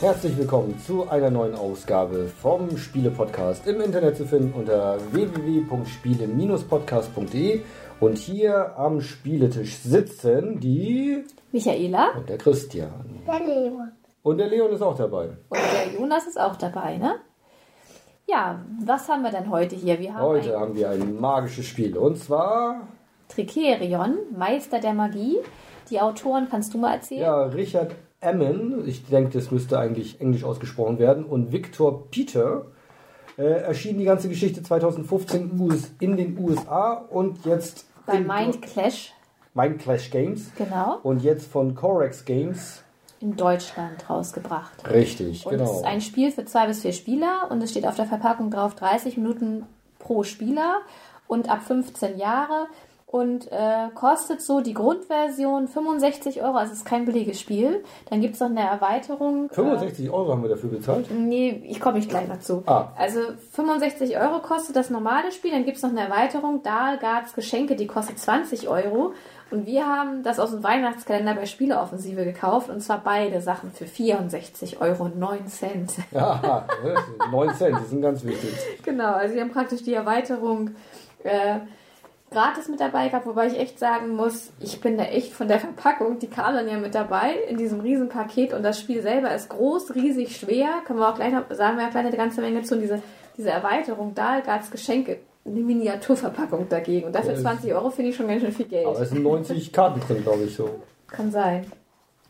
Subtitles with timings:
[0.00, 3.68] Herzlich willkommen zu einer neuen Ausgabe vom Spiele-Podcast.
[3.68, 7.60] Im Internet zu finden unter www.spiele-podcast.de
[8.00, 11.22] und hier am Spieletisch sitzen die
[11.52, 13.20] Michaela und der Christian.
[13.28, 13.92] Der Leon.
[14.24, 15.28] Und der Leon ist auch dabei.
[15.50, 17.20] und der Jonas ist auch dabei, ne?
[18.28, 20.00] Ja, was haben wir denn heute hier?
[20.00, 22.88] Wir haben Heute ein haben wir ein magisches Spiel und zwar
[23.28, 25.36] Tricerion, Meister der Magie.
[25.90, 27.20] Die Autoren kannst du mal erzählen?
[27.20, 32.66] ja, Richard Emmen, ich denke, das müsste eigentlich englisch ausgesprochen werden, und Victor Peter.
[33.38, 38.62] Äh, erschien die ganze Geschichte 2015 US in den USA und jetzt Bei in Mind
[38.62, 39.12] Clash,
[39.54, 42.82] Mind Clash Games genau, und jetzt von Corex Games.
[43.20, 44.88] In Deutschland rausgebracht.
[44.90, 45.72] Richtig, Und es genau.
[45.72, 48.74] ist ein Spiel für zwei bis vier Spieler und es steht auf der Verpackung drauf
[48.74, 49.64] 30 Minuten
[49.98, 50.80] pro Spieler
[51.26, 52.66] und ab 15 Jahre
[53.06, 57.84] und äh, kostet so die Grundversion 65 Euro, also es ist kein billiges Spiel.
[58.10, 59.48] Dann gibt es noch eine Erweiterung.
[59.50, 61.06] äh, 65 Euro haben wir dafür bezahlt.
[61.10, 62.64] Nee, ich komme nicht gleich dazu.
[62.66, 62.88] Ah.
[62.96, 63.20] Also
[63.52, 67.86] 65 Euro kostet das normale Spiel, dann gibt es noch eine Erweiterung, Dahlgards Geschenke, die
[67.86, 69.14] kostet 20 Euro.
[69.50, 73.86] Und wir haben das aus dem Weihnachtskalender bei Spieleoffensive gekauft und zwar beide Sachen für
[73.86, 75.92] 64 Euro und 9 Cent.
[76.10, 76.66] Ja,
[77.30, 78.52] 9 Cent, die sind ganz wichtig.
[78.82, 80.70] genau, also wir haben praktisch die Erweiterung
[81.22, 81.60] äh,
[82.30, 85.60] gratis mit dabei gehabt, wobei ich echt sagen muss, ich bin da echt von der
[85.60, 89.32] Verpackung, die kam dann ja mit dabei in diesem riesen Paket und das Spiel selber
[89.34, 92.40] ist groß, riesig, schwer, können wir auch gleich noch, sagen wir ja gleich eine ganze
[92.40, 93.00] Menge zu, und diese,
[93.36, 98.28] diese Erweiterung, Dahlgards Geschenke, eine Miniaturverpackung dagegen und dafür Ja, 20 Euro finde ich schon
[98.28, 98.86] ganz schön viel Geld.
[98.86, 100.80] Aber es sind 90 Karten drin, glaube ich so.
[101.06, 101.66] Kann sein.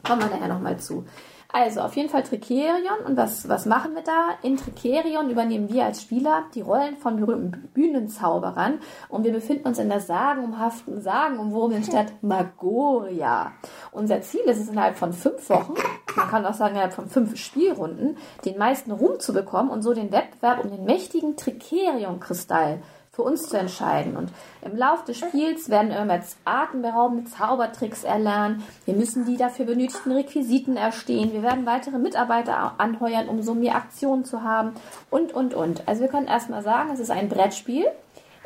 [0.05, 1.05] Kommen wir nachher nochmal zu.
[1.53, 2.99] Also, auf jeden Fall Tricerion.
[3.07, 4.31] Und was, was machen wir da?
[4.43, 8.81] In Tricerion übernehmen wir als Spieler die Rollen von berühmten Bühnenzauberern.
[9.09, 13.53] Und wir befinden uns in der sagenumhaften, sagenumwobenen Stadt Magoria.
[13.93, 15.75] Unser Ziel ist es, innerhalb von fünf Wochen,
[16.17, 19.95] man kann auch sagen, innerhalb von fünf Spielrunden, den meisten Ruhm zu bekommen und so
[19.95, 22.83] den Wettbewerb um den mächtigen Tricerion-Kristall
[23.17, 24.15] für uns zu entscheiden.
[24.15, 28.63] Und im Laufe des Spiels werden immer atemberaubende Zaubertricks erlernen.
[28.85, 31.33] Wir müssen die dafür benötigten Requisiten erstehen.
[31.33, 34.73] Wir werden weitere Mitarbeiter anheuern, um so mehr Aktionen zu haben.
[35.11, 35.89] Und, und, und.
[35.89, 37.87] Also wir können erstmal sagen, es ist ein Brettspiel.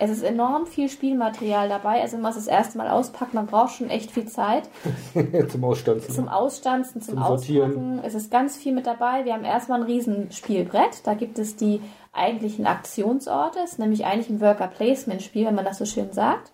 [0.02, 2.00] Es ist enorm viel Spielmaterial dabei.
[2.00, 4.70] Also wenn man es das erste Mal auspackt, man braucht schon echt viel Zeit
[5.50, 6.14] Zum Ausstanzen.
[6.14, 7.70] zum Ausstanzen, zum, Zum Sortieren.
[7.70, 8.00] Auspacken.
[8.04, 9.26] Es ist ganz viel mit dabei.
[9.26, 11.04] Wir haben erstmal ein riesen Spielbrett.
[11.06, 13.60] Da gibt es die eigentlichen Aktionsorte.
[13.60, 16.52] Es ist nämlich eigentlich ein Worker Placement Spiel, wenn man das so schön sagt.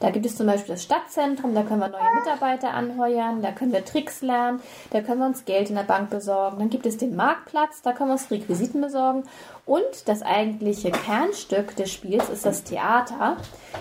[0.00, 3.72] Da gibt es zum Beispiel das Stadtzentrum, da können wir neue Mitarbeiter anheuern, da können
[3.72, 4.60] wir Tricks lernen,
[4.90, 6.58] da können wir uns Geld in der Bank besorgen.
[6.58, 9.24] Dann gibt es den Marktplatz, da können wir uns Requisiten besorgen.
[9.66, 13.36] Und das eigentliche Kernstück des Spiels ist das Theater.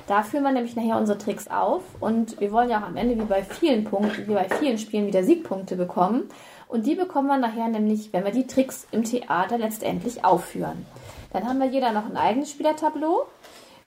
[0.08, 3.16] Da führen wir nämlich nachher unsere Tricks auf und wir wollen ja auch am Ende
[3.16, 6.30] wie bei vielen Punkten, wie bei vielen Spielen wieder Siegpunkte bekommen.
[6.68, 10.86] Und die bekommen wir nachher nämlich, wenn wir die Tricks im Theater letztendlich aufführen.
[11.32, 13.26] Dann haben wir jeder noch ein eigenes Spielertableau.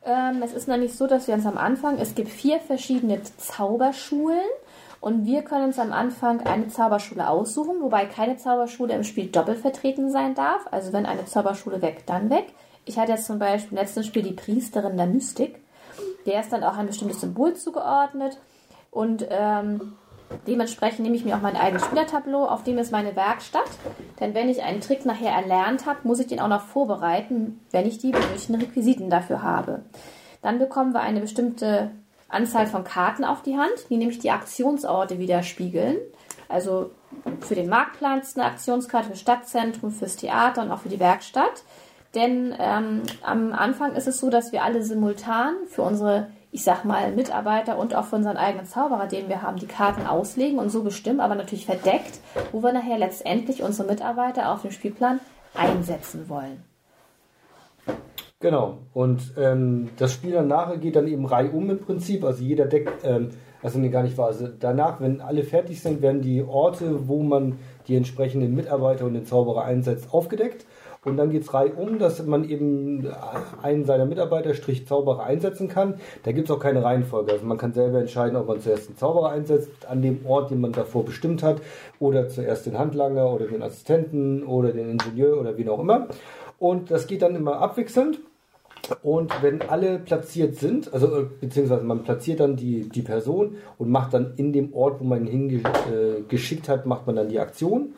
[0.04, 4.48] Ähm, es ist nämlich so, dass wir uns am Anfang, es gibt vier verschiedene Zauberschulen
[5.00, 9.58] und wir können uns am Anfang eine Zauberschule aussuchen, wobei keine Zauberschule im Spiel doppelt
[9.58, 10.66] vertreten sein darf.
[10.70, 12.46] Also wenn eine Zauberschule weg, dann weg.
[12.86, 15.60] Ich hatte jetzt zum Beispiel im letzten Spiel die Priesterin der Mystik.
[16.26, 18.38] Der ist dann auch ein bestimmtes Symbol zugeordnet
[18.90, 19.96] und ähm,
[20.46, 23.70] Dementsprechend nehme ich mir auch mein eigenes Spielertableau, auf dem ist meine Werkstatt.
[24.20, 27.86] Denn wenn ich einen Trick nachher erlernt habe, muss ich den auch noch vorbereiten, wenn
[27.86, 29.82] ich die benötigten Requisiten dafür habe.
[30.42, 31.90] Dann bekommen wir eine bestimmte
[32.28, 35.96] Anzahl von Karten auf die Hand, die nämlich die Aktionsorte widerspiegeln.
[36.48, 36.90] Also
[37.40, 41.64] für den Marktplatz eine Aktionskarte, für das Stadtzentrum, fürs Theater und auch für die Werkstatt.
[42.14, 46.84] Denn ähm, am Anfang ist es so, dass wir alle simultan für unsere, ich sag
[46.84, 50.70] mal, Mitarbeiter und auch für unseren eigenen Zauberer, den wir haben, die Karten auslegen und
[50.70, 52.20] so bestimmen, aber natürlich verdeckt,
[52.52, 55.20] wo wir nachher letztendlich unsere Mitarbeiter auf dem Spielplan
[55.54, 56.64] einsetzen wollen.
[58.40, 58.78] Genau.
[58.94, 62.24] Und ähm, das Spiel danach geht dann eben reihum im Prinzip.
[62.24, 63.28] Also jeder Deck, ähm,
[63.62, 64.28] also nee, gar nicht wahr.
[64.28, 69.12] Also danach, wenn alle fertig sind, werden die Orte, wo man die entsprechenden Mitarbeiter und
[69.12, 70.64] den Zauberer einsetzt, aufgedeckt.
[71.02, 73.08] Und dann geht es reihum, dass man eben
[73.62, 75.94] einen seiner Mitarbeiter, Strich Zauberer, einsetzen kann.
[76.24, 77.32] Da gibt es auch keine Reihenfolge.
[77.32, 80.60] Also man kann selber entscheiden, ob man zuerst den Zauberer einsetzt, an dem Ort, den
[80.60, 81.62] man davor bestimmt hat,
[82.00, 86.08] oder zuerst den Handlanger oder den Assistenten oder den Ingenieur oder wen auch immer.
[86.58, 88.20] Und das geht dann immer abwechselnd.
[89.02, 93.90] Und wenn alle platziert sind, also äh, beziehungsweise man platziert dann die, die Person und
[93.90, 95.64] macht dann in dem Ort, wo man ihn
[96.28, 97.94] hingeschickt hat, macht man dann die Aktion.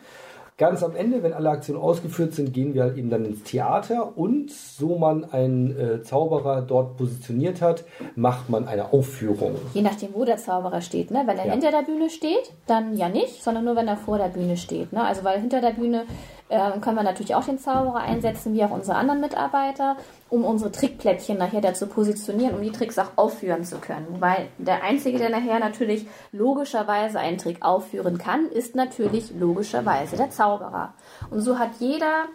[0.63, 4.17] Ganz am Ende, wenn alle Aktionen ausgeführt sind, gehen wir halt eben dann ins Theater
[4.17, 7.83] und so man einen äh, Zauberer dort positioniert hat,
[8.15, 9.55] macht man eine Aufführung.
[9.73, 11.11] Je nachdem, wo der Zauberer steht.
[11.11, 11.23] Ne?
[11.25, 11.51] Wenn er ja.
[11.51, 14.93] hinter der Bühne steht, dann ja nicht, sondern nur, wenn er vor der Bühne steht.
[14.93, 15.03] Ne?
[15.03, 16.05] Also weil hinter der Bühne
[16.53, 19.97] äh, können wir natürlich auch den Zauberer einsetzen, wie auch unsere anderen Mitarbeiter,
[20.29, 24.05] um unsere Trickplättchen nachher dazu positionieren, um die Tricks auch aufführen zu können.
[24.11, 30.29] Wobei der Einzige, der nachher natürlich logischerweise einen Trick aufführen kann, ist natürlich logischerweise der
[30.29, 30.93] Zauberer.
[31.31, 32.25] Und so hat jeder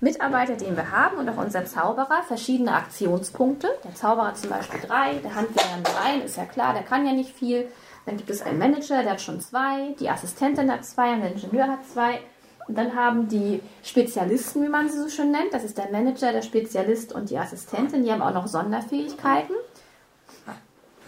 [0.00, 3.68] Mitarbeiter, den wir haben und auch unser Zauberer verschiedene Aktionspunkte.
[3.84, 7.34] Der Zauberer zum Beispiel drei, der Handwerker drei, ist ja klar, der kann ja nicht
[7.34, 7.68] viel.
[8.06, 11.32] Dann gibt es einen Manager, der hat schon zwei, die Assistentin hat zwei und der
[11.32, 12.20] Ingenieur hat zwei.
[12.68, 16.32] Und dann haben die Spezialisten, wie man sie so schön nennt, das ist der Manager,
[16.32, 19.54] der Spezialist und die Assistentin, die haben auch noch Sonderfähigkeiten.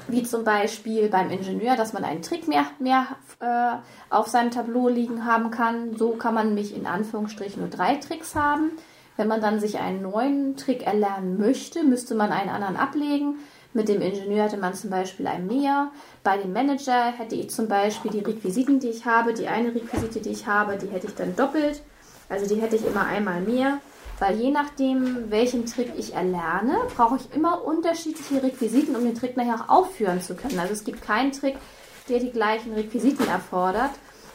[0.07, 3.09] Wie zum Beispiel beim Ingenieur, dass man einen Trick mehr, mehr
[3.41, 3.77] äh,
[4.09, 5.97] auf seinem Tableau liegen haben kann.
[5.97, 8.71] So kann man nämlich in Anführungsstrichen nur drei Tricks haben.
[9.17, 13.41] Wenn man dann sich einen neuen Trick erlernen möchte, müsste man einen anderen ablegen.
[13.79, 15.93] Mit dem Ingenieur hätte man zum Beispiel ein mehr.
[16.25, 19.33] Bei dem Manager hätte ich zum Beispiel die Requisiten, die ich habe.
[19.33, 21.85] Die eine Requisite, die ich habe, die hätte ich dann doppelt.
[22.29, 23.79] Also die hätte ich immer einmal mehr.
[24.19, 29.37] Weil je nachdem, welchen Trick ich erlerne, brauche ich immer unterschiedliche Requisiten, um den Trick
[29.37, 30.59] nachher auch aufführen zu können.
[30.59, 31.55] Also es gibt keinen Trick,
[32.09, 33.93] der die gleichen Requisiten erfordert.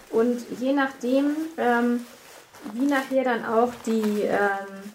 [0.10, 2.06] Und je nachdem, ähm,
[2.72, 4.94] wie nachher dann auch die, ähm,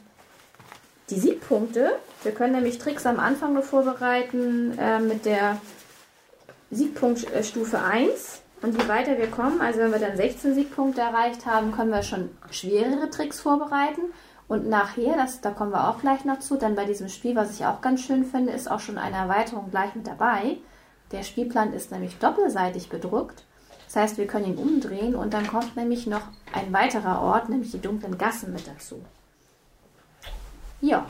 [1.11, 5.59] die Siegpunkte wir können nämlich Tricks am Anfang nur vorbereiten äh, mit der
[6.71, 8.43] Siegpunktstufe 1.
[8.61, 12.03] Und je weiter wir kommen, also wenn wir dann 16 Siegpunkte erreicht haben, können wir
[12.03, 14.03] schon schwerere Tricks vorbereiten.
[14.49, 17.53] Und nachher, das, da kommen wir auch gleich noch zu, dann bei diesem Spiel, was
[17.53, 20.57] ich auch ganz schön finde, ist auch schon eine Erweiterung gleich mit dabei.
[21.13, 23.45] Der Spielplan ist nämlich doppelseitig bedruckt.
[23.87, 26.23] Das heißt, wir können ihn umdrehen und dann kommt nämlich noch
[26.53, 29.03] ein weiterer Ort, nämlich die dunklen Gassen mit dazu.
[30.81, 31.07] Ja,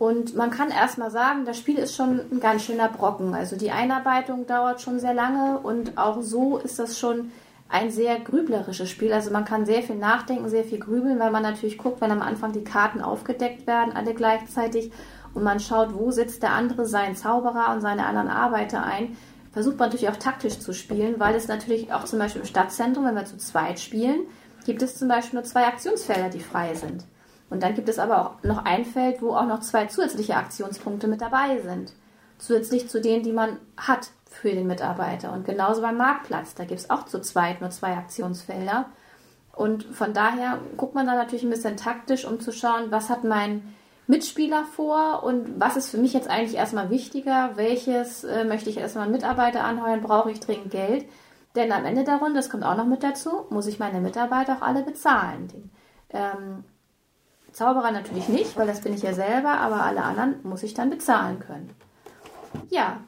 [0.00, 3.34] und man kann erstmal sagen, das Spiel ist schon ein ganz schöner Brocken.
[3.34, 7.32] Also die Einarbeitung dauert schon sehr lange und auch so ist das schon
[7.68, 9.12] ein sehr grüblerisches Spiel.
[9.12, 12.22] Also man kann sehr viel nachdenken, sehr viel grübeln, weil man natürlich guckt, wenn am
[12.22, 14.90] Anfang die Karten aufgedeckt werden, alle gleichzeitig,
[15.34, 19.18] und man schaut, wo setzt der andere seinen Zauberer und seine anderen Arbeiter ein,
[19.52, 23.04] versucht man natürlich auch taktisch zu spielen, weil es natürlich auch zum Beispiel im Stadtzentrum,
[23.04, 24.20] wenn wir zu zweit spielen,
[24.64, 27.04] gibt es zum Beispiel nur zwei Aktionsfelder, die frei sind.
[27.50, 31.08] Und dann gibt es aber auch noch ein Feld, wo auch noch zwei zusätzliche Aktionspunkte
[31.08, 31.92] mit dabei sind.
[32.38, 35.32] Zusätzlich zu denen, die man hat für den Mitarbeiter.
[35.32, 38.86] Und genauso beim Marktplatz, da gibt es auch zu zweit nur zwei Aktionsfelder.
[39.52, 43.24] Und von daher guckt man da natürlich ein bisschen taktisch, um zu schauen, was hat
[43.24, 43.74] mein
[44.06, 48.78] Mitspieler vor und was ist für mich jetzt eigentlich erstmal wichtiger, welches äh, möchte ich
[48.78, 51.04] erstmal Mitarbeiter anheuern, brauche ich dringend Geld.
[51.56, 54.56] Denn am Ende der Runde, das kommt auch noch mit dazu, muss ich meine Mitarbeiter
[54.56, 55.48] auch alle bezahlen.
[55.48, 55.70] Den,
[56.10, 56.64] ähm,
[57.52, 60.90] Zauberer natürlich nicht, weil das bin ich ja selber, aber alle anderen muss ich dann
[60.90, 61.70] bezahlen können.
[62.68, 63.00] Ja,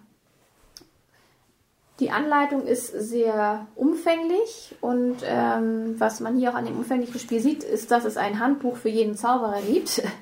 [2.02, 7.40] die Anleitung ist sehr umfänglich und ähm, was man hier auch an dem umfänglichen Spiel
[7.40, 10.02] sieht, ist, dass es ein Handbuch für jeden Zauberer gibt.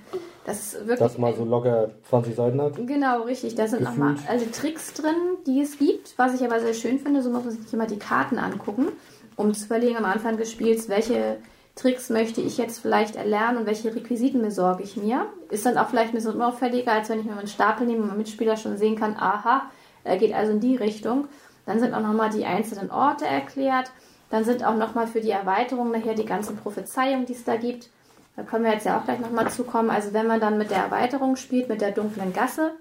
[0.46, 0.98] Das wirklich.
[0.98, 2.74] Das mal so locker 20 Seiten hat.
[2.74, 3.56] Genau, richtig.
[3.56, 5.14] Da sind nochmal alle Tricks drin,
[5.46, 6.14] die es gibt.
[6.16, 8.88] Was ich aber sehr schön finde, so muss man sich immer die Karten angucken,
[9.36, 11.36] um zu überlegen am Anfang des Spiels, welche
[11.80, 15.26] Tricks möchte ich jetzt vielleicht erlernen und welche Requisiten besorge ich mir.
[15.48, 18.08] Ist dann auch vielleicht ein bisschen unauffälliger, als wenn ich mir einen Stapel nehme und
[18.08, 19.62] mein Mitspieler schon sehen kann, aha,
[20.04, 21.28] er geht also in die Richtung.
[21.64, 23.90] Dann sind auch nochmal die einzelnen Orte erklärt.
[24.28, 27.88] Dann sind auch nochmal für die Erweiterung nachher die ganzen Prophezeiungen, die es da gibt.
[28.36, 29.88] Da können wir jetzt ja auch gleich nochmal zukommen.
[29.88, 32.72] Also wenn man dann mit der Erweiterung spielt, mit der dunklen Gasse,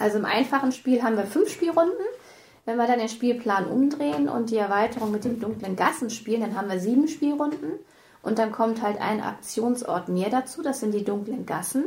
[0.00, 1.92] also im einfachen Spiel haben wir fünf Spielrunden.
[2.64, 6.56] Wenn wir dann den Spielplan umdrehen und die Erweiterung mit den dunklen Gassen spielen, dann
[6.56, 7.72] haben wir sieben Spielrunden.
[8.26, 11.84] Und dann kommt halt ein Aktionsort mehr dazu, das sind die dunklen Gassen.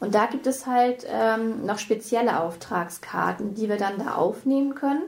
[0.00, 5.02] Und da gibt es halt ähm, noch spezielle Auftragskarten, die wir dann da aufnehmen können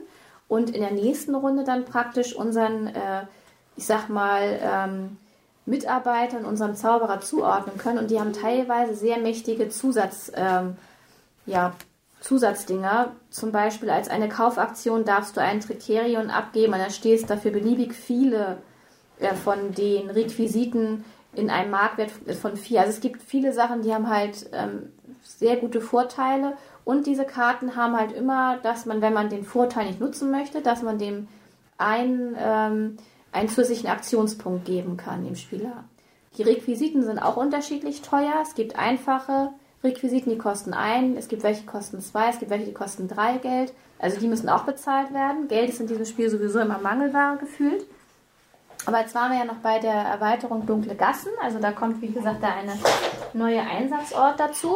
[0.47, 3.25] und in der nächsten Runde dann praktisch unseren, äh,
[3.75, 5.17] ich sag mal, ähm,
[5.67, 7.99] Mitarbeitern, unserem Zauberer zuordnen können.
[7.99, 10.77] Und die haben teilweise sehr mächtige Zusatz, ähm,
[11.45, 11.73] ja,
[12.21, 13.11] Zusatzdinger.
[13.29, 17.93] Zum Beispiel als eine Kaufaktion darfst du ein Kriterium abgeben und dann stehst dafür beliebig
[17.93, 18.57] viele
[19.21, 22.11] äh, von den Requisiten in einem Marktwert
[22.41, 22.81] von vier.
[22.81, 24.91] Also es gibt viele Sachen, die haben halt ähm,
[25.23, 29.85] sehr gute Vorteile und diese Karten haben halt immer, dass man, wenn man den Vorteil
[29.85, 31.27] nicht nutzen möchte, dass man dem
[31.77, 32.97] einen, ähm,
[33.31, 35.85] einen zusätzlichen Aktionspunkt geben kann, dem Spieler.
[36.37, 38.33] Die Requisiten sind auch unterschiedlich teuer.
[38.41, 39.51] Es gibt einfache
[39.83, 43.07] Requisiten, die kosten ein, es gibt welche, die kosten zwei, es gibt welche, die kosten
[43.07, 43.73] drei Geld.
[43.99, 45.47] Also die müssen auch bezahlt werden.
[45.47, 47.85] Geld ist in diesem Spiel sowieso immer Mangelware gefühlt.
[48.85, 51.31] Aber jetzt waren wir ja noch bei der Erweiterung Dunkle Gassen.
[51.41, 52.73] Also da kommt, wie gesagt, da eine
[53.33, 54.75] neue Einsatzort dazu.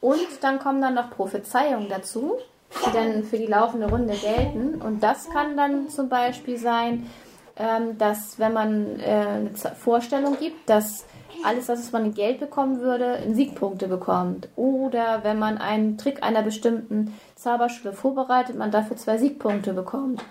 [0.00, 2.38] Und dann kommen dann noch Prophezeiungen dazu,
[2.86, 4.80] die dann für die laufende Runde gelten.
[4.82, 7.08] Und das kann dann zum Beispiel sein,
[7.56, 11.04] ähm, dass wenn man äh, eine Vorstellung gibt, dass
[11.44, 14.48] alles, was man in Geld bekommen würde, in Siegpunkte bekommt.
[14.56, 20.24] Oder wenn man einen Trick einer bestimmten Zauberschule vorbereitet, man dafür zwei Siegpunkte bekommt.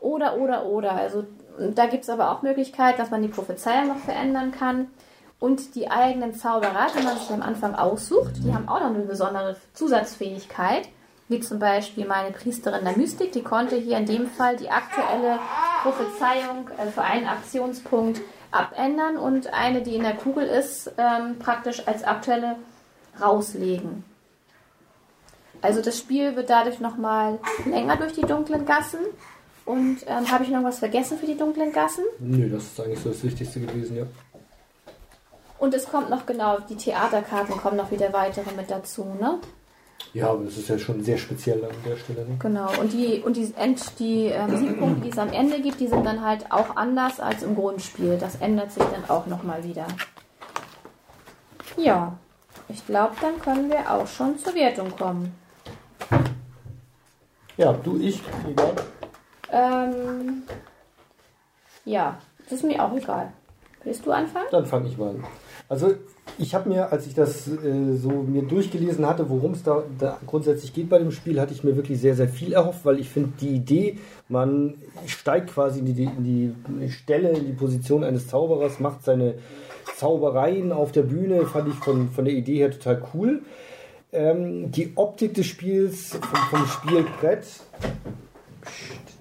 [0.00, 0.92] Oder, oder, oder.
[0.92, 1.24] Also
[1.58, 4.88] da gibt es aber auch Möglichkeiten, dass man die Prophezeiung noch verändern kann.
[5.40, 9.00] Und die eigenen Zauberer, die man sich am Anfang aussucht, die haben auch noch eine
[9.00, 10.88] besondere Zusatzfähigkeit.
[11.28, 15.38] Wie zum Beispiel meine Priesterin der Mystik, die konnte hier in dem Fall die aktuelle
[15.82, 18.20] Prophezeiung äh, für einen Aktionspunkt
[18.50, 22.56] abändern und eine, die in der Kugel ist, ähm, praktisch als aktuelle
[23.20, 24.04] rauslegen.
[25.62, 29.00] Also das Spiel wird dadurch nochmal länger durch die dunklen Gassen.
[29.64, 32.04] Und ähm, habe ich noch was vergessen für die dunklen Gassen?
[32.18, 34.04] Nö, das ist eigentlich so das Wichtigste gewesen, ja.
[35.58, 39.38] Und es kommt noch genau, die Theaterkarten kommen noch wieder weitere mit dazu, ne?
[40.12, 42.20] Ja, aber das ist ja schon sehr speziell an der Stelle.
[42.20, 42.36] Ne?
[42.38, 45.88] Genau, und die, und die, End, die ähm, Siegpunkte, die es am Ende gibt, die
[45.88, 48.18] sind dann halt auch anders als im Grundspiel.
[48.18, 49.86] Das ändert sich dann auch nochmal wieder.
[51.76, 52.16] Ja,
[52.68, 55.34] ich glaube, dann können wir auch schon zur Wertung kommen.
[57.56, 58.74] Ja, du, ich, egal.
[59.54, 60.42] Ähm,
[61.84, 63.32] ja, das ist mir auch egal.
[63.84, 64.46] Willst du anfangen?
[64.50, 65.24] Dann fange ich mal an.
[65.68, 65.94] Also
[66.38, 70.18] ich habe mir, als ich das äh, so mir durchgelesen hatte, worum es da, da,
[70.26, 73.08] grundsätzlich geht bei dem Spiel, hatte ich mir wirklich sehr, sehr viel erhofft, weil ich
[73.08, 74.74] finde die Idee, man
[75.06, 76.24] steigt quasi in die, in
[76.80, 79.34] die Stelle, in die Position eines Zauberers, macht seine
[79.96, 83.42] Zaubereien auf der Bühne, fand ich von, von der Idee her total cool.
[84.12, 87.44] Ähm, die Optik des Spiels, vom, vom Spielbrett,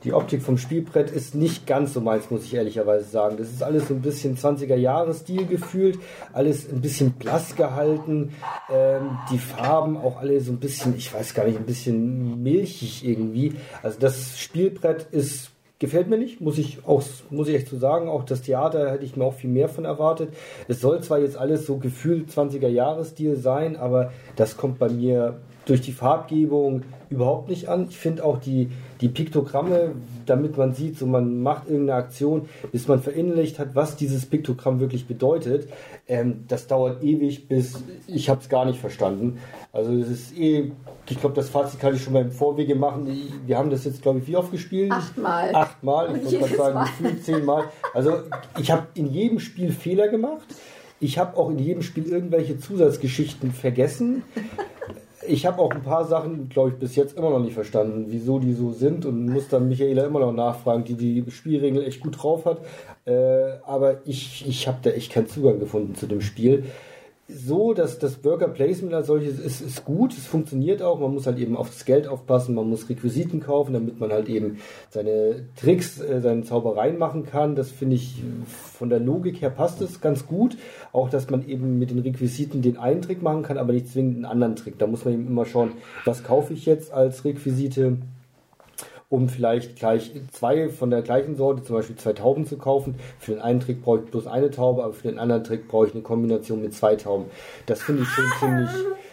[0.03, 3.37] die Optik vom Spielbrett ist nicht ganz so meins, muss ich ehrlicherweise sagen.
[3.37, 5.99] Das ist alles so ein bisschen 20er-Jahre-Stil gefühlt,
[6.33, 8.33] alles ein bisschen blass gehalten,
[8.69, 13.05] ähm, die Farben auch alle so ein bisschen, ich weiß gar nicht, ein bisschen milchig
[13.05, 13.55] irgendwie.
[13.81, 18.07] Also das Spielbrett ist gefällt mir nicht, muss ich auch, muss ich echt so sagen.
[18.07, 20.29] Auch das Theater hätte ich mir auch viel mehr von erwartet.
[20.69, 25.41] Es soll zwar jetzt alles so gefühlt 20er Jahresstil sein, aber das kommt bei mir
[25.65, 27.87] durch die Farbgebung überhaupt nicht an.
[27.89, 28.69] Ich finde auch die,
[29.01, 29.93] die Piktogramme,
[30.25, 34.79] damit man sieht, so man macht irgendeine Aktion, bis man verinnerlicht hat, was dieses Piktogramm
[34.79, 35.69] wirklich bedeutet,
[36.07, 39.39] ähm, das dauert ewig, bis ich habe es gar nicht verstanden.
[39.71, 40.71] Also es ist eh,
[41.09, 43.07] ich glaube, das Fazit kann ich schon mal im Vorwege machen.
[43.45, 44.91] Wir haben das jetzt, glaube ich, wie oft gespielt?
[44.91, 45.55] Achtmal.
[45.55, 47.65] Achtmal, ich muss mal sagen, gefühlt zehnmal.
[47.93, 48.23] Also
[48.59, 50.47] ich habe in jedem Spiel Fehler gemacht.
[50.99, 54.23] Ich habe auch in jedem Spiel irgendwelche Zusatzgeschichten vergessen
[55.27, 58.39] ich habe auch ein paar Sachen, glaube ich, bis jetzt immer noch nicht verstanden, wieso
[58.39, 62.21] die so sind und muss dann Michaela immer noch nachfragen, die die Spielregeln echt gut
[62.21, 62.59] drauf hat.
[63.05, 66.65] Äh, aber ich, ich habe da echt keinen Zugang gefunden zu dem Spiel
[67.29, 71.25] so, dass das Worker Placement als solches ist, ist gut, es funktioniert auch, man muss
[71.25, 74.57] halt eben auf das Geld aufpassen, man muss Requisiten kaufen, damit man halt eben
[74.89, 77.55] seine Tricks, äh, seine Zaubereien machen kann.
[77.55, 80.57] Das finde ich von der Logik her passt es ganz gut.
[80.91, 84.17] Auch, dass man eben mit den Requisiten den einen Trick machen kann, aber nicht zwingend
[84.17, 84.77] einen anderen Trick.
[84.77, 85.71] Da muss man eben immer schauen,
[86.03, 87.97] was kaufe ich jetzt als Requisite
[89.13, 92.95] um vielleicht gleich zwei von der gleichen Sorte, zum Beispiel zwei Tauben zu kaufen.
[93.19, 95.85] Für den einen Trick brauche ich bloß eine Taube, aber für den anderen Trick brauche
[95.85, 97.25] ich eine Kombination mit zwei Tauben.
[97.67, 98.69] Das finde ich schon ziemlich,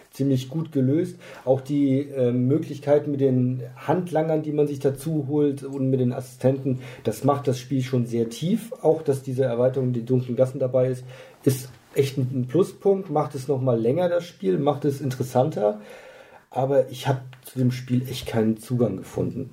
[0.09, 1.19] ziemlich gut gelöst.
[1.45, 6.13] Auch die äh, Möglichkeiten mit den Handlangern, die man sich dazu holt und mit den
[6.13, 8.73] Assistenten, das macht das Spiel schon sehr tief.
[8.81, 11.03] Auch, dass diese Erweiterung die dunklen Gassen dabei ist,
[11.43, 15.79] ist echt ein Pluspunkt, macht es nochmal länger, das Spiel, macht es interessanter.
[16.49, 19.51] Aber ich habe zu dem Spiel echt keinen Zugang gefunden.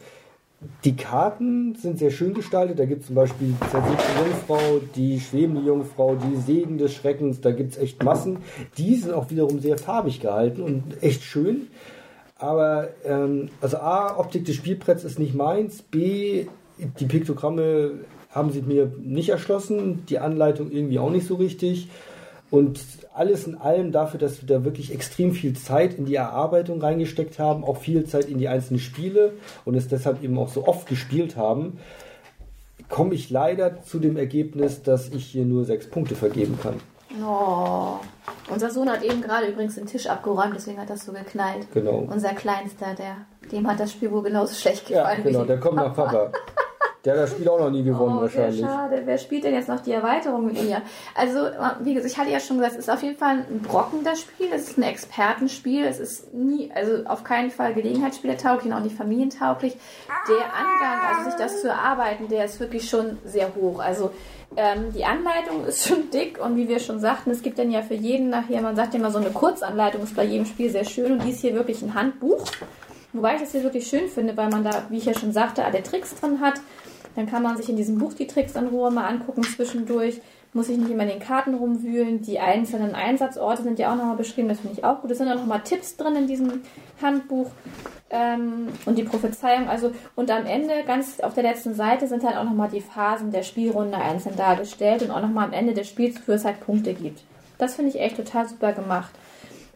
[0.84, 2.78] Die Karten sind sehr schön gestaltet.
[2.78, 7.40] Da gibt es zum Beispiel die zersiegte Jungfrau, die schwebende Jungfrau, die Segen des Schreckens.
[7.40, 8.38] Da gibt es echt Massen.
[8.76, 11.68] Die sind auch wiederum sehr farbig gehalten und echt schön.
[12.38, 15.82] Aber, ähm, also A, Optik des Spielbretts ist nicht meins.
[15.82, 16.46] B,
[16.98, 17.92] die Piktogramme
[18.30, 20.04] haben sie mir nicht erschlossen.
[20.08, 21.88] Die Anleitung irgendwie auch nicht so richtig.
[22.50, 22.80] Und
[23.14, 27.38] alles in allem dafür, dass wir da wirklich extrem viel Zeit in die Erarbeitung reingesteckt
[27.38, 29.34] haben, auch viel Zeit in die einzelnen Spiele
[29.66, 31.78] und es deshalb eben auch so oft gespielt haben,
[32.88, 36.80] komme ich leider zu dem Ergebnis, dass ich hier nur sechs Punkte vergeben kann.
[37.22, 37.98] Oh.
[38.50, 41.66] Unser Sohn hat eben gerade übrigens den Tisch abgeräumt, deswegen hat das so geknallt.
[41.74, 42.06] Genau.
[42.10, 43.16] Unser Kleinster, der,
[43.50, 45.22] dem hat das Spiel wohl genauso schlecht gefallen.
[45.24, 46.32] Ja, genau, der kommt nach Papa.
[47.04, 48.60] Der hat das Spiel auch noch nie gewonnen Oh, wahrscheinlich.
[48.60, 49.02] Schade.
[49.04, 50.82] Wer spielt denn jetzt noch die Erweiterung mit mir?
[51.14, 51.46] Also,
[51.80, 54.20] wie gesagt, ich hatte ja schon gesagt, es ist auf jeden Fall ein Brocken, das
[54.20, 54.48] Spiel.
[54.52, 55.84] Es ist ein Expertenspiel.
[55.84, 59.76] Es ist nie, also auf keinen Fall Gelegenheitsspielertauglich und auch nicht familientauglich.
[60.28, 63.78] Der Angang, also sich das zu erarbeiten, der ist wirklich schon sehr hoch.
[63.78, 64.10] Also,
[64.56, 67.82] ähm, die Anleitung ist schon dick und wie wir schon sagten, es gibt dann ja
[67.82, 70.84] für jeden nachher, man sagt ja immer so eine Kurzanleitung ist bei jedem Spiel sehr
[70.84, 72.44] schön und die ist hier wirklich ein Handbuch.
[73.12, 75.64] Wobei ich das hier wirklich schön finde, weil man da, wie ich ja schon sagte,
[75.64, 76.54] alle Tricks drin hat.
[77.16, 80.20] Dann kann man sich in diesem Buch die Tricks in Ruhe mal angucken zwischendurch.
[80.54, 82.22] Muss sich nicht immer in den Karten rumwühlen.
[82.22, 84.48] Die einzelnen Einsatzorte sind ja auch nochmal beschrieben.
[84.48, 85.10] Das finde ich auch gut.
[85.10, 86.62] Es sind auch nochmal Tipps drin in diesem
[87.02, 87.50] Handbuch.
[88.10, 89.68] Ähm, und die Prophezeiung.
[89.68, 93.30] Also, und am Ende, ganz auf der letzten Seite, sind halt auch nochmal die Phasen
[93.30, 96.94] der Spielrunde einzeln dargestellt und auch nochmal am Ende des Spiels, wofür es halt Punkte
[96.94, 97.20] gibt.
[97.58, 99.10] Das finde ich echt total super gemacht.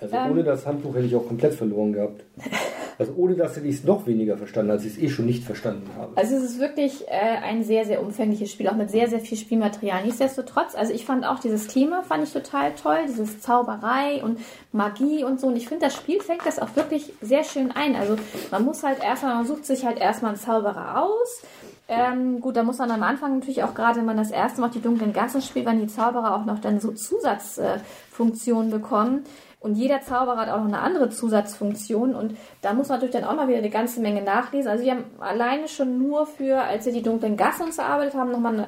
[0.01, 0.31] Also Ähm.
[0.31, 2.23] ohne das Handbuch hätte ich auch komplett verloren gehabt.
[2.99, 5.45] Also ohne das hätte ich es noch weniger verstanden, als ich es eh schon nicht
[5.45, 6.17] verstanden habe.
[6.17, 9.39] Also es ist wirklich äh, ein sehr, sehr umfängliches Spiel, auch mit sehr, sehr viel
[9.39, 10.05] Spielmaterial.
[10.05, 14.39] Nichtsdestotrotz, also ich fand auch dieses Thema, fand ich total toll, dieses Zauberei und
[14.73, 15.49] Magie und so.
[15.49, 17.97] Und ich finde, das Spiel fängt das auch wirklich sehr schön ein.
[17.97, 18.17] Also
[18.51, 21.43] man muss halt erstmal, man sucht sich halt erstmal einen Zauberer aus.
[21.89, 24.71] Ähm, gut, da muss man am Anfang natürlich auch gerade, wenn man das erste Mal
[24.71, 29.25] die dunklen Gassen spielt, wenn die Zauberer auch noch dann so Zusatzfunktionen äh, bekommen.
[29.63, 32.17] Und jeder Zauberer hat auch noch eine andere Zusatzfunktion.
[32.17, 34.69] Und da muss man natürlich dann auch mal wieder eine ganze Menge nachlesen.
[34.69, 38.33] Also wir haben alleine schon nur für, als wir die dunklen Gassen uns erarbeitet haben,
[38.33, 38.67] nochmal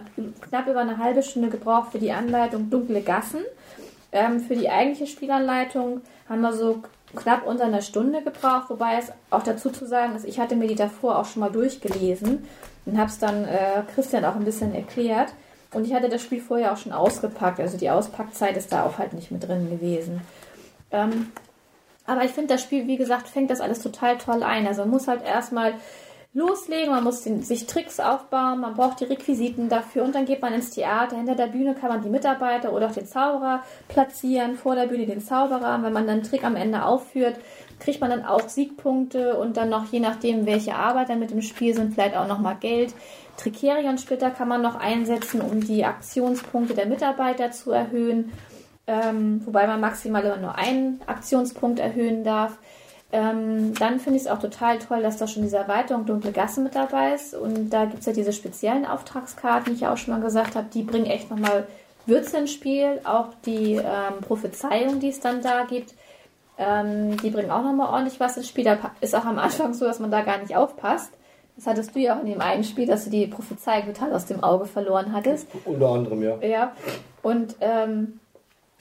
[0.49, 3.41] knapp über eine halbe Stunde gebraucht für die Anleitung Dunkle Gassen.
[4.13, 6.81] Ähm, für die eigentliche Spielanleitung haben wir so
[7.17, 10.69] knapp unter einer Stunde gebraucht, wobei es auch dazu zu sagen ist, ich hatte mir
[10.69, 12.45] die davor auch schon mal durchgelesen
[12.87, 15.33] und habe es dann äh, Christian auch ein bisschen erklärt.
[15.73, 18.99] Und ich hatte das Spiel vorher auch schon ausgepackt, also die Auspackzeit ist da auch
[18.99, 20.21] halt nicht mit drin gewesen.
[20.95, 21.33] Ähm,
[22.07, 24.67] aber ich finde, das Spiel, wie gesagt, fängt das alles total toll ein.
[24.67, 25.75] Also man muss halt erstmal
[26.35, 30.43] loslegen, man muss den, sich Tricks aufbauen, man braucht die Requisiten dafür und dann geht
[30.43, 31.17] man ins Theater.
[31.17, 35.07] Hinter der Bühne kann man die Mitarbeiter oder auch den Zauberer platzieren, vor der Bühne
[35.07, 35.83] den Zauberer.
[35.83, 37.37] Wenn man dann einen Trick am Ende aufführt,
[37.79, 41.73] kriegt man dann auch Siegpunkte und dann noch je nachdem, welche Arbeiter mit im Spiel
[41.75, 42.95] sind, vielleicht auch nochmal Geld.
[43.37, 48.33] Tricerion-Splitter kann man noch einsetzen, um die Aktionspunkte der Mitarbeiter zu erhöhen,
[48.87, 52.59] ähm, wobei man maximal immer nur einen Aktionspunkt erhöhen darf.
[53.13, 56.65] Ähm, dann finde ich es auch total toll, dass da schon diese Erweiterung Dunkle Gassen
[56.65, 57.35] mit dabei ist.
[57.35, 60.57] Und da gibt es ja diese speziellen Auftragskarten, die ich ja auch schon mal gesagt
[60.57, 61.67] habe, die bringen echt nochmal
[62.07, 63.01] Würze ins Spiel.
[63.05, 65.95] Auch die ähm, Prophezeiung, die es dann da gibt,
[66.59, 68.65] ähm, die bringen auch nochmal ordentlich was ins Spiel.
[68.65, 71.13] Da ist auch am Anfang so, dass man da gar nicht aufpasst.
[71.57, 74.27] Das hattest du ja auch in dem einen Spiel, dass du die Prophezeiung total aus
[74.27, 75.47] dem Auge verloren hattest.
[75.65, 76.37] Unter anderem, ja.
[76.43, 76.73] Ja.
[77.23, 78.19] Und ähm,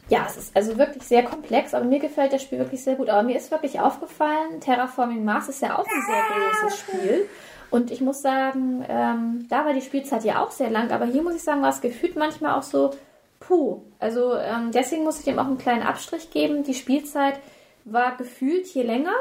[0.09, 3.09] ja, es ist also wirklich sehr komplex, aber mir gefällt das Spiel wirklich sehr gut.
[3.09, 6.23] Aber mir ist wirklich aufgefallen, Terraforming Mars ist ja auch ein sehr
[6.61, 7.29] großes Spiel.
[7.69, 11.23] Und ich muss sagen, ähm, da war die Spielzeit ja auch sehr lang, aber hier
[11.23, 12.91] muss ich sagen, war es gefühlt manchmal auch so,
[13.39, 13.81] puh.
[13.99, 16.63] Also ähm, deswegen muss ich dem auch einen kleinen Abstrich geben.
[16.63, 17.39] Die Spielzeit
[17.85, 19.15] war gefühlt hier länger.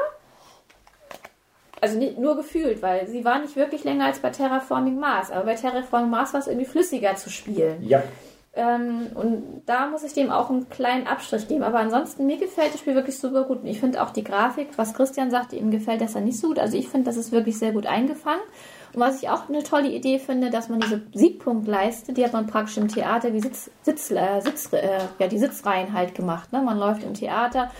[1.81, 5.31] Also nicht nur gefühlt, weil sie war nicht wirklich länger als bei Terraforming Mars.
[5.31, 7.83] Aber bei Terraforming Mars war es irgendwie flüssiger zu spielen.
[7.83, 8.03] Ja.
[8.55, 11.63] Ähm, und da muss ich dem auch einen kleinen Abstrich geben.
[11.63, 13.61] Aber ansonsten, mir gefällt das Spiel wirklich super gut.
[13.61, 16.49] Und ich finde auch die Grafik, was Christian sagte, ihm gefällt das ja nicht so
[16.49, 16.59] gut.
[16.59, 18.43] Also ich finde, das ist wirklich sehr gut eingefangen.
[18.93, 22.45] Und was ich auch eine tolle Idee finde, dass man diese Siegpunktleiste, die hat man
[22.45, 26.53] praktisch im Theater wie Sitz, Sitz, äh, Sitz, äh, ja, die Sitzreihen halt gemacht.
[26.53, 26.61] Ne?
[26.61, 27.71] Man läuft im Theater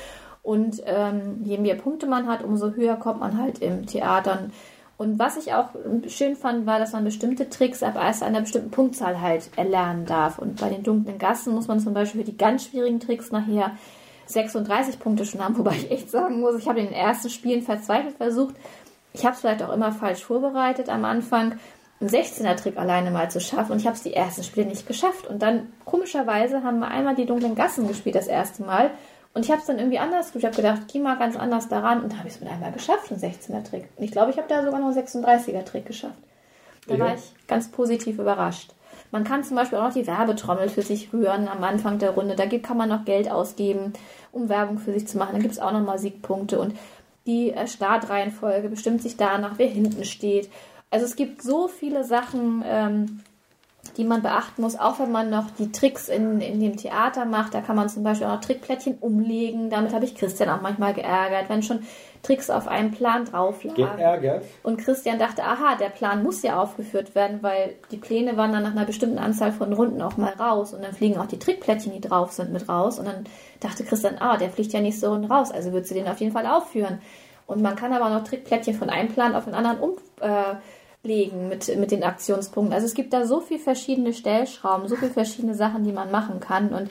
[0.41, 4.39] und ähm, je mehr Punkte man hat, umso höher kommt man halt im Theater.
[4.41, 4.53] Und
[4.97, 5.69] was ich auch
[6.07, 10.37] schön fand, war, dass man bestimmte Tricks ab erst einer bestimmten Punktzahl halt erlernen darf.
[10.37, 13.71] Und bei den dunklen Gassen muss man zum Beispiel für die ganz schwierigen Tricks nachher
[14.27, 17.61] 36 Punkte schon haben, wobei ich echt sagen muss, ich habe in den ersten Spielen
[17.61, 18.55] verzweifelt versucht.
[19.13, 21.59] Ich habe es vielleicht auch immer falsch vorbereitet am Anfang,
[21.99, 25.27] einen 16er-Trick alleine mal zu schaffen und ich habe es die ersten Spiele nicht geschafft.
[25.27, 28.91] Und dann, komischerweise, haben wir einmal die dunklen Gassen gespielt das erste Mal
[29.33, 30.37] und ich habe es dann irgendwie anders gemacht.
[30.37, 33.11] Ich habe gedacht, geh mal ganz anders daran und habe ich es mit einmal geschafft,
[33.11, 33.89] einen 16er-Trick.
[33.97, 36.17] Und ich glaube, ich habe da sogar noch einen 36er-Trick geschafft.
[36.87, 36.99] Da Ja.
[37.05, 38.73] war ich ganz positiv überrascht.
[39.11, 42.35] Man kann zum Beispiel auch noch die Werbetrommel für sich rühren am Anfang der Runde.
[42.35, 43.93] Da kann man noch Geld ausgeben,
[44.31, 45.33] um Werbung für sich zu machen.
[45.33, 46.59] Dann gibt es auch nochmal Siegpunkte.
[46.59, 46.75] Und
[47.25, 50.49] die äh, Startreihenfolge bestimmt sich danach, wer hinten steht.
[50.91, 53.21] Also es gibt so viele Sachen, ähm,
[53.97, 57.53] die man beachten muss, auch wenn man noch die Tricks in, in dem Theater macht.
[57.53, 59.69] Da kann man zum Beispiel auch noch Trickplättchen umlegen.
[59.69, 61.79] Damit habe ich Christian auch manchmal geärgert, wenn schon
[62.23, 63.97] Tricks auf einem Plan drauf lagen.
[63.97, 64.45] Geärgert.
[64.63, 68.63] Und Christian dachte, aha, der Plan muss ja aufgeführt werden, weil die Pläne waren dann
[68.63, 70.73] nach einer bestimmten Anzahl von Runden auch mal raus.
[70.73, 72.97] Und dann fliegen auch die Trickplättchen, die drauf sind, mit raus.
[72.97, 73.25] Und dann
[73.59, 76.31] dachte Christian, ah, der fliegt ja nicht so raus, also wird sie den auf jeden
[76.31, 76.99] Fall aufführen.
[77.45, 80.55] Und man kann aber auch noch Trickplättchen von einem Plan auf den anderen um, äh,
[81.03, 82.73] festlegen mit, mit den Aktionspunkten.
[82.73, 86.39] Also es gibt da so viele verschiedene Stellschrauben, so viele verschiedene Sachen, die man machen
[86.39, 86.69] kann.
[86.69, 86.89] Und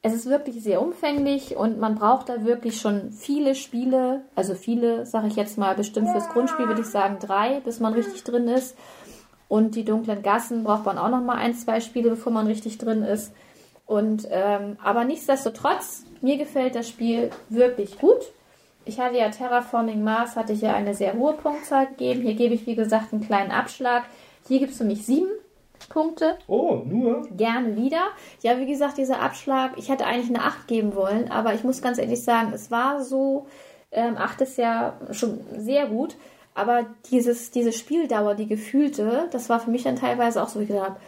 [0.00, 5.06] es ist wirklich sehr umfänglich und man braucht da wirklich schon viele Spiele, also viele,
[5.06, 8.48] sage ich jetzt mal, bestimmt fürs Grundspiel würde ich sagen drei, bis man richtig drin
[8.48, 8.76] ist.
[9.48, 12.78] Und die dunklen Gassen braucht man auch noch mal ein, zwei Spiele, bevor man richtig
[12.78, 13.32] drin ist.
[13.84, 18.32] Und ähm, aber nichtsdestotrotz, mir gefällt das Spiel wirklich gut.
[18.84, 22.22] Ich hatte ja Terraforming Mars, hatte ich ja eine sehr hohe Punktzahl gegeben.
[22.22, 24.04] Hier gebe ich, wie gesagt, einen kleinen Abschlag.
[24.48, 25.30] Hier gibt es für mich sieben
[25.88, 26.36] Punkte.
[26.48, 27.22] Oh, nur?
[27.36, 28.08] Gerne wieder.
[28.40, 31.82] Ja, wie gesagt, dieser Abschlag, ich hätte eigentlich eine 8 geben wollen, aber ich muss
[31.82, 33.46] ganz ehrlich sagen, es war so,
[33.90, 36.16] ähm, 8 ist ja schon sehr gut,
[36.54, 40.66] aber dieses, diese Spieldauer, die gefühlte, das war für mich dann teilweise auch so, wie
[40.66, 41.00] gesagt,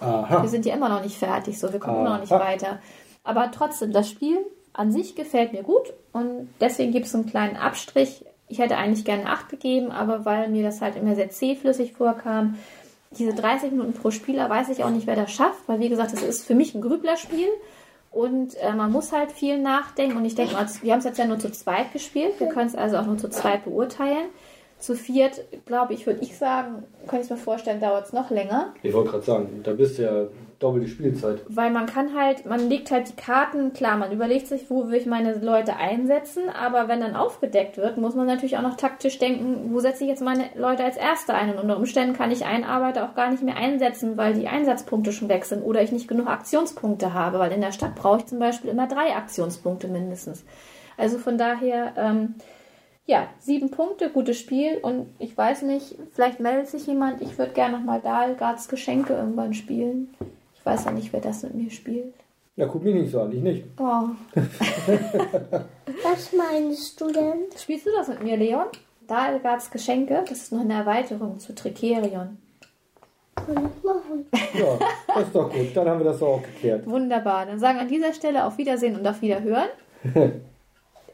[0.00, 0.42] Aha.
[0.42, 2.44] wir sind ja immer noch nicht fertig, so, wir kommen immer noch nicht Aha.
[2.44, 2.78] weiter.
[3.22, 4.38] Aber trotzdem, das Spiel
[4.72, 8.24] an sich gefällt mir gut und deswegen gibt es einen kleinen Abstrich.
[8.48, 11.92] Ich hätte eigentlich gerne eine 8 gegeben, aber weil mir das halt immer sehr zähflüssig
[11.92, 12.56] vorkam,
[13.12, 16.12] diese 30 Minuten pro Spieler weiß ich auch nicht, wer das schafft, weil wie gesagt,
[16.12, 17.48] das ist für mich ein Grüblerspiel
[18.10, 21.18] und äh, man muss halt viel nachdenken und ich denke mal, wir haben es jetzt
[21.18, 24.28] ja nur zu zweit gespielt, wir können es also auch nur zu zweit beurteilen.
[24.78, 28.72] Zu viert, glaube ich, würde ich sagen, könnte ich mir vorstellen, dauert es noch länger.
[28.82, 30.26] Ich wollte gerade sagen, da bist du ja
[30.60, 31.40] doppelte Spielzeit.
[31.48, 34.94] Weil man kann halt, man legt halt die Karten, klar, man überlegt sich, wo will
[34.94, 39.18] ich meine Leute einsetzen, aber wenn dann aufgedeckt wird, muss man natürlich auch noch taktisch
[39.18, 41.50] denken, wo setze ich jetzt meine Leute als Erste ein?
[41.50, 45.12] Und unter Umständen kann ich einen Arbeiter auch gar nicht mehr einsetzen, weil die Einsatzpunkte
[45.12, 48.26] schon weg sind oder ich nicht genug Aktionspunkte habe, weil in der Stadt brauche ich
[48.26, 50.44] zum Beispiel immer drei Aktionspunkte mindestens.
[50.98, 52.34] Also von daher, ähm,
[53.06, 57.52] ja, sieben Punkte, gutes Spiel und ich weiß nicht, vielleicht meldet sich jemand, ich würde
[57.52, 60.14] gerne nochmal Dahlgards Geschenke irgendwann spielen.
[60.60, 62.12] Ich weiß ja nicht, wer das mit mir spielt.
[62.56, 63.64] Ja, guck mich nicht so an, ich nicht.
[63.78, 64.10] Oh.
[66.04, 67.44] Was meinst du denn?
[67.56, 68.66] Spielst du das mit mir, Leon?
[69.06, 72.36] Dahlgards Geschenke, das ist noch eine Erweiterung zu Tricerion.
[73.34, 74.26] Kann ich machen.
[74.52, 74.78] Ja,
[75.14, 75.74] das ist doch gut.
[75.74, 76.86] Dann haben wir das doch auch geklärt.
[76.86, 77.46] Wunderbar.
[77.46, 79.68] Dann sagen wir an dieser Stelle auf Wiedersehen und auf Wiederhören.
[80.14, 80.32] Der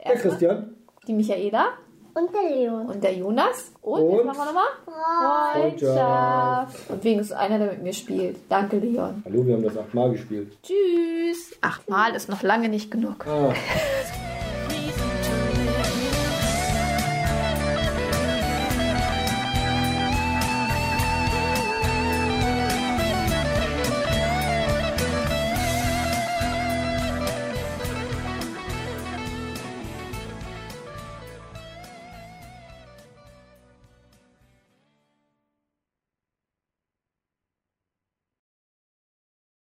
[0.00, 0.74] Erstmal Christian?
[1.06, 1.68] die Michaela
[2.16, 2.86] Und der Leon.
[2.86, 3.72] und der Jonas.
[3.82, 4.16] Und, Und?
[4.16, 6.90] jetzt machen wir nochmal Freundschaft.
[6.90, 8.38] Und wegen ist einer, der mit mir spielt.
[8.48, 9.22] Danke, Leon.
[9.26, 10.56] Hallo, wir haben das achtmal gespielt.
[10.62, 11.58] Tschüss.
[11.60, 13.26] Achtmal ist noch lange nicht genug.
[13.26, 13.52] Ah.